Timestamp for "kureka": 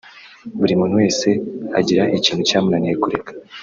3.03-3.31